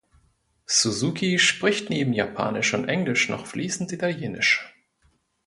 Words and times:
Suzuki 0.65 1.37
spricht 1.37 1.91
neben 1.91 2.11
Japanisch 2.13 2.73
und 2.73 2.89
Englisch 2.89 3.29
noch 3.29 3.45
fließend 3.45 3.91
Italienisch. 3.91 4.73